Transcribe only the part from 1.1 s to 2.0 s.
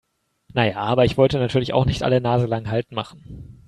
wollte natürlich auch